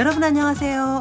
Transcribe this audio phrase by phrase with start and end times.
[0.00, 1.00] 여러분 안녕하세요.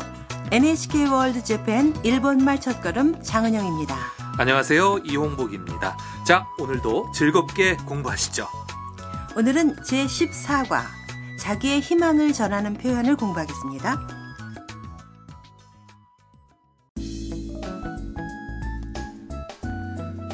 [0.52, 3.96] NHK 월드 재팬 일본말 첫걸음 장은영입니다.
[4.38, 4.98] 안녕하세요.
[5.06, 5.96] 이홍복입니다.
[6.26, 8.46] 자, 오늘도 즐겁게 공부하시죠.
[9.38, 10.82] 오늘은 제14과
[11.40, 14.06] 자기의 희망을 전하는 표현을 공부하겠습니다.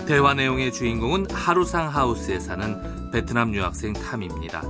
[0.07, 4.63] 대화 내용의 주인공은 하루상 하우스에 사는 베트남 유학생 탐입니다.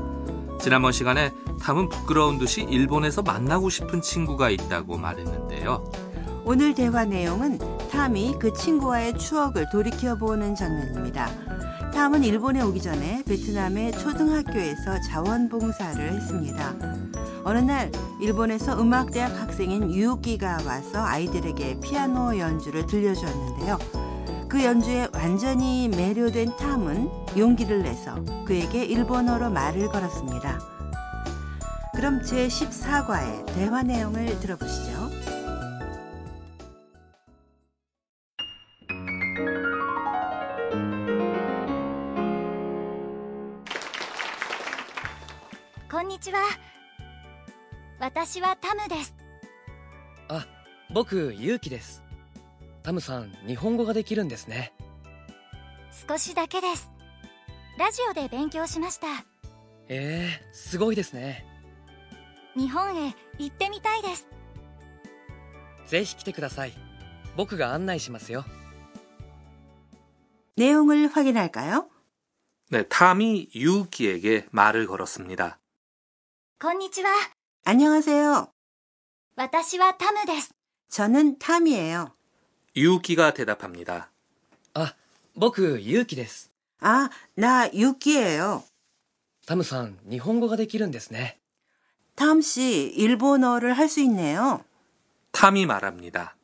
[0.60, 1.32] 지난번 시간에
[1.66, 5.92] 탐은 부끄러운 듯이 일본에서 만나고 싶은 친구가 있다고 말했는데요.
[6.46, 7.58] 오늘 대화 내용은
[7.90, 11.28] 탐이 그 친구와의 추억을 돌이켜보는 장면입니다.
[11.92, 16.76] 탐은 일본에 오기 전에 베트남의 초등학교에서 자원봉사를 했습니다.
[17.44, 23.80] 어느 날 일본에서 음악대학 학생인 유우기가 와서 아이들에게 피아노 연주를 들려주었는데요.
[24.48, 30.75] 그 연주에 완전히 매료된 탐은 용기를 내서 그에게 일본어로 말을 걸었습니다.
[32.05, 35.11] 그럼 제14과의 대화 내용을 들어보시죠.
[45.91, 46.39] こんにちは
[47.99, 49.15] 私はタムです
[50.29, 50.47] あ
[50.95, 52.03] 僕ゆうきです
[52.83, 54.73] タムさん日本語ができるんですね
[56.09, 56.91] 少しだけです
[57.77, 59.09] ラジオで勉強しました
[59.89, 61.45] えー、すごいですね
[62.57, 64.27] 日本へ行ってみたいです
[65.87, 66.73] ぜひ来てください
[67.37, 68.45] 僕が案内しますよ
[70.57, 71.89] 내용을 확인할까요?
[72.71, 75.59] 네, 탐이 유우키에게 말을 걸었습니다.
[76.61, 77.09] こんにちは
[77.65, 78.49] 안녕하세요.
[79.37, 80.55] 私はタムです
[80.91, 82.15] 저는 탐이에요.
[82.77, 84.11] 유우키가 대답합니다.
[84.75, 84.95] あ
[85.35, 86.51] 僕ゆうきです
[86.81, 88.63] 아, 나 유키예요.
[89.47, 91.39] タムさん日本語ができるんですね
[92.15, 94.63] 탐 씨, 일본어를 할 수 있네요.
[95.33, 96.37] 탐이 말합니다.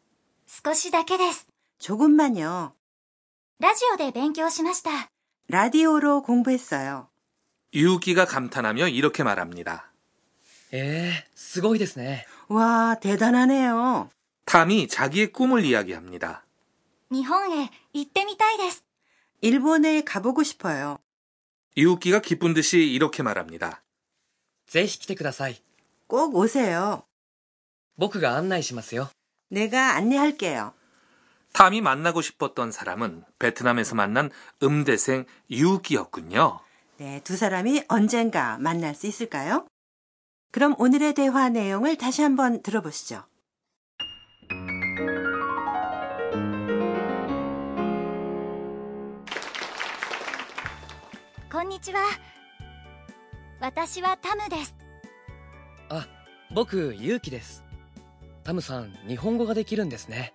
[0.47, 1.47] 少しだけです
[1.79, 2.73] 조금만요.
[3.59, 5.11] ラジオで勉強しました
[5.49, 7.09] 라디오로 공부했어요.
[7.75, 9.93] 유우키가 감탄하며 이렇게 말합니다.
[10.73, 14.11] えー、すごいですね 와, 대단하네요.
[14.47, 16.45] 탐이 자기의 꿈을 이야기합니다.
[17.13, 18.85] 日本へ行ってみたいです
[19.43, 20.99] 일본에 가보고 싶어요.
[21.77, 23.83] 유우키가 기쁜 듯이 이렇게 말합니다.
[24.71, 25.61] ぜひ来てください
[26.09, 27.05] 꼭 오세요.
[27.97, 29.11] 僕が案内しますよ
[29.51, 30.73] 내가 안내할게요.
[31.53, 34.31] 탐이 만나고 싶었던 사람은 베트남에서 만난
[34.63, 36.61] 음대생 유우키였군요.
[36.99, 39.67] 네, 두 사람이 언젠가 만날 수 있을까요?
[40.53, 43.25] 그럼 오늘의 대화 내용을 다시 한번 들어보시죠.
[51.51, 52.01] こんにちは
[53.61, 54.77] 私はタムです
[55.89, 56.07] あ
[56.55, 57.65] 僕ゆうきです
[58.45, 60.35] タムさん日本語ができるんですね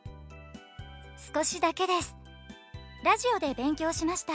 [1.33, 2.15] 少しだけです
[3.03, 4.33] ラジオで勉強しました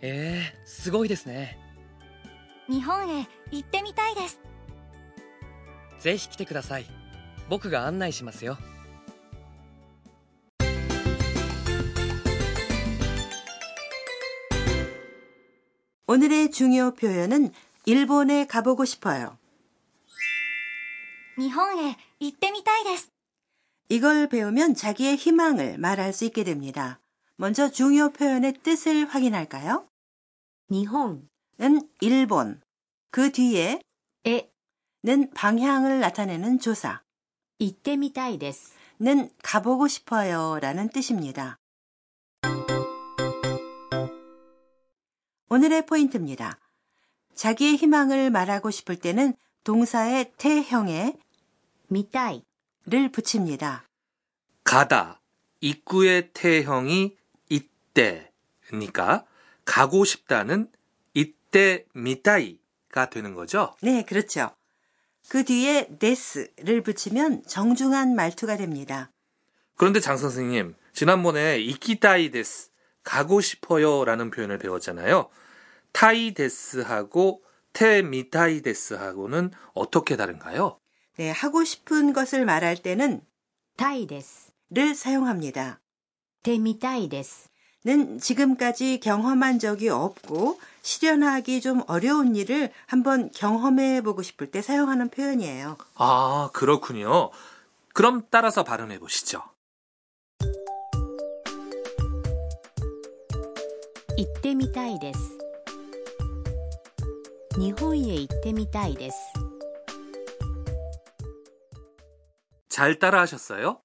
[0.00, 1.58] えー、すごいですね
[2.68, 4.40] 日本へ行ってみたいです
[6.00, 6.86] ぜひ来てください
[7.48, 8.58] 僕が案内しますよ
[16.06, 17.52] 오늘의 중요 표현은
[17.84, 19.38] 일본에 가보고 싶어요.
[21.38, 23.12] 日本へ行ってみたいです
[23.88, 27.00] 이걸 배우면 자기의 희망을 말할 수 있게 됩니다.
[27.36, 29.86] 먼저 중요 표현의 뜻을 확인할까요?
[30.70, 31.28] 日本
[31.60, 32.60] 은 일본,
[33.10, 33.80] 그 뒤에
[34.26, 34.50] へ
[35.04, 37.02] 는 방향을 나타내는 조사,
[37.60, 41.56] 行ってみたいです 는 가보고 싶어요 라는 뜻입니다.
[45.48, 46.58] 오늘의 포인트입니다.
[47.35, 49.33] 자기의 희망을 말하고 싶을 때는
[49.63, 51.17] 동사의 태형에
[51.87, 53.85] 미다이를 붙입니다.
[54.63, 55.21] 가다
[55.61, 57.15] 입구의 태형이
[57.49, 59.25] 이때니까
[59.65, 60.69] 가고 싶다는
[61.13, 63.75] 이때 미다이가 되는 거죠?
[63.81, 64.51] 네, 그렇죠.
[65.29, 69.11] 그 뒤에 데스를 붙이면 정중한 말투가 됩니다.
[69.75, 72.69] 그런데 장 선생님, 지난번에 이키다이 데스
[73.03, 75.29] 가고 싶어요라는 표현을 배웠잖아요.
[75.93, 77.43] 타이데스하고
[77.73, 80.77] 테미타이데스하고는 어떻게 다른가요?
[81.17, 83.21] 네, 하고 싶은 것을 말할 때는
[83.77, 85.79] 타이데스를 사용합니다.
[86.43, 95.09] 테미타이데스는 지금까지 경험한 적이 없고 실현하기 좀 어려운 일을 한번 경험해 보고 싶을 때 사용하는
[95.09, 95.77] 표현이에요.
[95.95, 97.31] 아, 그렇군요.
[97.93, 99.41] 그럼 따라서 발음해 보시죠.
[104.17, 105.42] 이때미타이데스
[107.58, 109.16] 日本へ行ってみたいです
[112.68, 113.80] 잘 따라 하셨어요?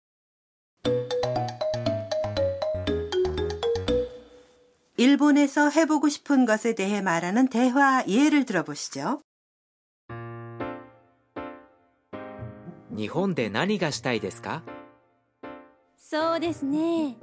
[4.97, 9.21] 일본에서 해보고 싶은 것에 대해 말하는 대화 예를 들어보시죠.
[12.95, 14.61] 日本で何がしたいですか
[15.97, 17.17] そうですね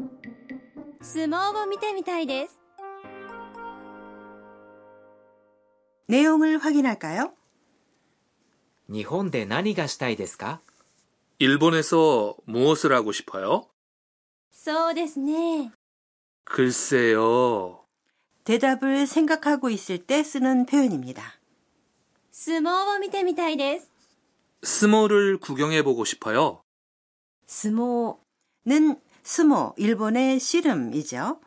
[1.00, 2.60] 相撲を見てみたいです
[6.08, 7.32] 내용을 확인할까요?
[8.88, 10.60] 日本で何がしたいですか
[11.38, 13.68] 일본에서 무엇을 하고 싶어요?
[14.52, 15.70] そうですね
[16.44, 17.84] 글쎄요.
[18.44, 21.22] 대답을 생각하고 있을 때 쓰는 표현입니다.
[22.32, 23.90] 相撲を見てみたいです
[24.64, 26.62] 스모를 구경해보고 싶어요.
[27.46, 28.18] 相撲
[28.66, 31.40] 는 스모, 일본의 씨름이죠.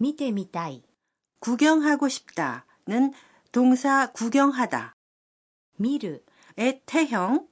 [0.00, 0.82] 見てみたい
[1.40, 3.12] 구경하고 싶다는
[3.52, 4.94] 동사 구경하다.
[5.78, 6.24] 見る
[6.56, 7.46] 의 태형,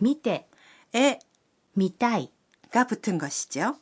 [0.00, 0.48] 見て
[0.92, 1.18] 의
[1.76, 2.32] 見たい
[2.70, 3.76] 가 붙은 것이죠.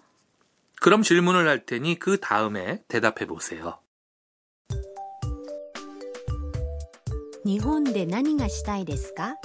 [0.81, 3.81] 그럼 질문을 할 테니 그 다음에 대답해 보세요.
[7.45, 9.37] 日本で何がしたいですか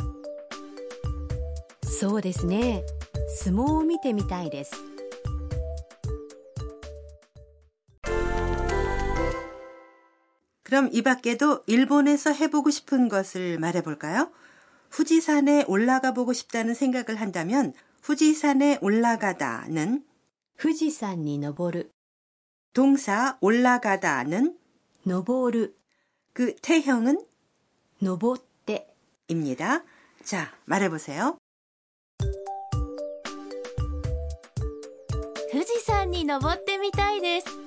[1.83, 2.83] そうですね
[3.29, 4.86] 相撲を見てみたいです
[10.67, 14.31] 그럼 이 밖에도 일본에서 해보고 싶은 것을 말해볼까요?
[14.89, 20.03] 후지산에 올라가 보고 싶다는 생각을 한다면 후지산에 올라가다는
[20.57, 21.91] 富士山に登る
[22.73, 24.57] 동사 올라가다는
[25.05, 25.75] 登る
[26.33, 27.17] 그 태형은
[28.01, 28.87] 登って
[29.27, 29.83] 입니다.
[30.23, 31.37] 자, 말해보세요.
[35.51, 37.66] 富士山に登ってみたいです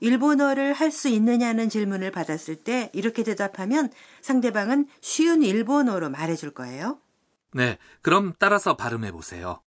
[0.00, 3.90] 일본어를 할 수 있느냐는 질문을 받았을 때 이렇게 대답하면
[4.22, 6.98] 상대방은 쉬운 일본어로 말해줄 거예요.
[7.52, 9.60] 네, 그럼 따라서 발음해 보세요.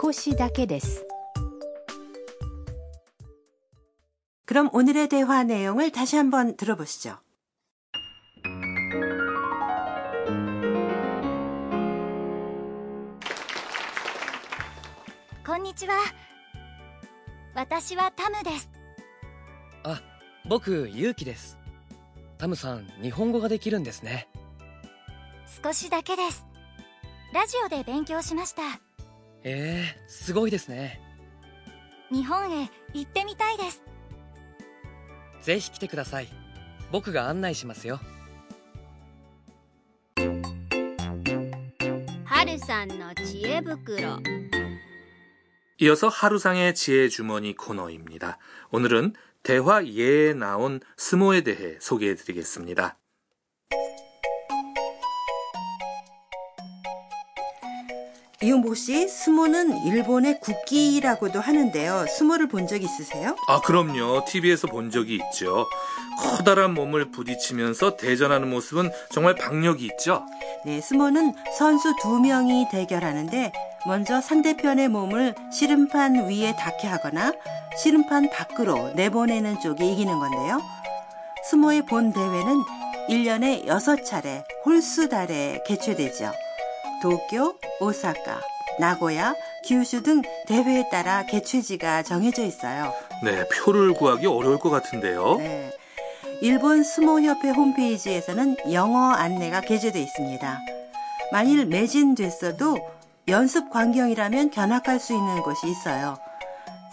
[0.00, 1.04] 少しだけです
[4.46, 7.18] 그럼 오늘의 대화 내용을 다시 한번 들어보시죠.
[15.44, 15.94] こんにちは
[17.57, 18.69] 私はタムです。
[19.83, 19.99] あ
[20.47, 21.57] 僕勇気です。
[22.37, 24.27] タムさん日本語ができるんですね。
[25.63, 26.45] 少しだけです。
[27.33, 28.61] ラジオで勉強しました。
[29.43, 31.01] ええすごいですね。
[32.11, 33.81] 日本へ行ってみたいです。
[35.41, 36.27] ぜひ来てください。
[36.91, 37.99] 僕が案内しますよ。
[42.23, 44.19] 春さんの知恵袋
[45.79, 48.37] 이어서 하루상의 지혜 주머니 코너입니다.
[48.71, 49.13] 오늘은
[49.43, 52.97] 대화 예에 나온 스모에 대해 소개해 드리겠습니다.
[58.43, 62.05] 이용복 씨, 스모는 일본의 국기라고도 하는데요.
[62.07, 63.35] 스모를 본 적 있으세요?
[63.47, 64.25] 아, 그럼요.
[64.27, 65.65] TV에서 본 적이 있죠.
[66.19, 70.23] 커다란 몸을 부딪히면서 대전하는 모습은 정말 박력이 있죠.
[70.65, 73.51] 네, 스모는 선수 두 명이 대결하는데
[73.85, 77.33] 먼저 상대편의 몸을 씨름판 위에 닿게 하거나
[77.77, 80.61] 씨름판 밖으로 내보내는 쪽이 이기는 건데요.
[81.49, 82.63] 스모의 본 대회는
[83.09, 86.31] 1년에 6차례 홀수달에 개최되죠.
[87.01, 88.41] 도쿄, 오사카,
[88.79, 89.33] 나고야,
[89.65, 92.93] 규슈 등 대회에 따라 개최지가 정해져 있어요.
[93.23, 95.37] 네, 표를 구하기 어려울 것 같은데요.
[95.37, 95.71] 네.
[96.41, 100.59] 일본 스모협회 홈페이지에서는 영어 안내가 게재돼 있습니다.
[101.31, 102.77] 만일 매진됐어도
[103.29, 106.17] 연습 광경이라면 견학할 수 있는 곳이 있어요.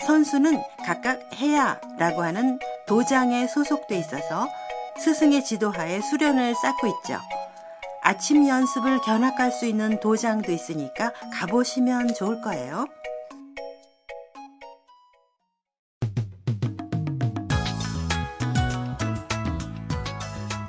[0.05, 4.49] 선수는 각각 해야라고 하는 도장에 소속돼 있어서
[4.99, 7.21] 스승의 지도하에 수련을 쌓고 있죠.
[8.03, 12.87] 아침 연습을 견학할 수 있는 도장도 있으니까 가보시면 좋을 거예요.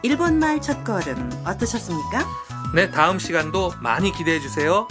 [0.04, 2.24] 일본말 첫걸음 어떠셨습니까?
[2.76, 4.88] 네, 다음 시간도 많이 기대해 주세요.